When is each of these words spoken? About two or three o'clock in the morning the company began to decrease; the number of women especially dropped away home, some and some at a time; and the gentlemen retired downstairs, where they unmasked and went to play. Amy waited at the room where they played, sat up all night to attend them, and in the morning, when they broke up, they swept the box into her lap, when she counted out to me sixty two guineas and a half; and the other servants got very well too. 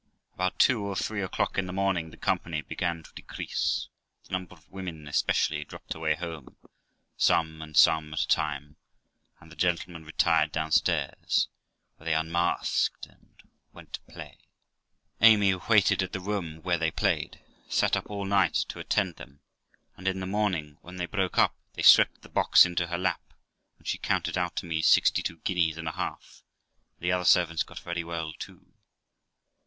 About 0.33 0.57
two 0.57 0.81
or 0.81 0.95
three 0.95 1.21
o'clock 1.21 1.59
in 1.59 1.67
the 1.67 1.71
morning 1.71 2.09
the 2.09 2.17
company 2.17 2.61
began 2.63 3.03
to 3.03 3.13
decrease; 3.13 3.87
the 4.25 4.31
number 4.31 4.55
of 4.55 4.67
women 4.71 5.07
especially 5.07 5.63
dropped 5.63 5.93
away 5.93 6.15
home, 6.15 6.57
some 7.17 7.61
and 7.61 7.77
some 7.77 8.11
at 8.11 8.21
a 8.21 8.27
time; 8.27 8.77
and 9.39 9.51
the 9.51 9.55
gentlemen 9.55 10.03
retired 10.03 10.51
downstairs, 10.51 11.49
where 11.97 12.05
they 12.05 12.15
unmasked 12.15 13.05
and 13.05 13.43
went 13.73 13.93
to 13.93 14.01
play. 14.11 14.39
Amy 15.21 15.53
waited 15.53 16.01
at 16.01 16.13
the 16.13 16.19
room 16.19 16.63
where 16.63 16.79
they 16.79 16.89
played, 16.89 17.39
sat 17.69 17.95
up 17.95 18.09
all 18.09 18.25
night 18.25 18.55
to 18.55 18.79
attend 18.79 19.17
them, 19.17 19.41
and 19.95 20.07
in 20.07 20.19
the 20.19 20.25
morning, 20.25 20.79
when 20.81 20.95
they 20.95 21.05
broke 21.05 21.37
up, 21.37 21.53
they 21.73 21.83
swept 21.83 22.23
the 22.23 22.27
box 22.27 22.65
into 22.65 22.87
her 22.87 22.97
lap, 22.97 23.35
when 23.77 23.85
she 23.85 23.99
counted 23.99 24.35
out 24.35 24.55
to 24.55 24.65
me 24.65 24.81
sixty 24.81 25.21
two 25.21 25.37
guineas 25.43 25.77
and 25.77 25.87
a 25.87 25.91
half; 25.91 26.41
and 26.95 27.03
the 27.05 27.11
other 27.11 27.23
servants 27.23 27.61
got 27.61 27.77
very 27.77 28.03
well 28.03 28.33
too. 28.33 28.73